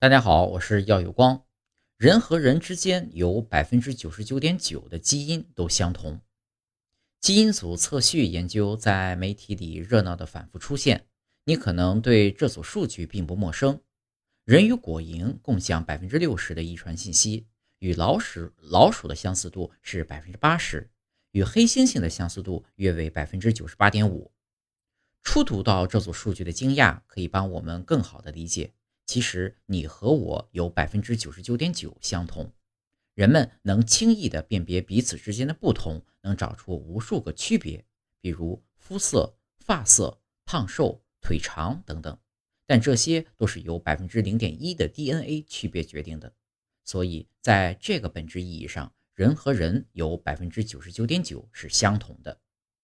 [0.00, 1.44] 大家好，我是耀有光。
[1.96, 6.20] 人和人之间有百分之九十九点九的基因都相同。
[7.20, 11.08] 基因组测序研究在媒体里热闹的反复出现，
[11.46, 13.80] 你可能对这组数据并不陌生。
[14.44, 17.48] 人与果蝇共享百分之六十的遗传信息，
[17.80, 20.88] 与老鼠老鼠的相似度是百分之八十，
[21.32, 24.30] 与黑猩猩的相似度约为百分之九十八点五。
[25.24, 28.74] 初读到这组数据的惊讶，可以帮我们更好的理解。
[29.08, 32.52] 其实你和我有百分之九十九点九相同，
[33.14, 37.82] 人们能轻易地辨别彼此之间的不同，能找出无数个区别，
[38.20, 42.18] 比如肤色、发色、胖瘦、腿长等等。
[42.66, 46.30] 但这些都是由百分之零点一的 DNA 区别决定的。
[46.84, 52.38] 所以在这个本质意义上，人和人有百分之九十九点九是相同的。